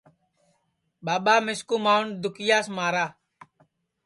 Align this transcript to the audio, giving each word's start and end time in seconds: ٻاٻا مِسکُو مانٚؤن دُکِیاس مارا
ٻاٻا 1.05 1.35
مِسکُو 1.45 1.75
مانٚؤن 1.85 2.07
دُکِیاس 2.21 2.65
مارا 2.75 3.05